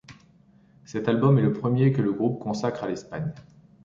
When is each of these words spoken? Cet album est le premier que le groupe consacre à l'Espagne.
Cet 0.83 1.07
album 1.09 1.37
est 1.37 1.43
le 1.43 1.53
premier 1.53 1.93
que 1.93 2.01
le 2.01 2.11
groupe 2.11 2.39
consacre 2.41 2.85
à 2.85 2.87
l'Espagne. 2.87 3.31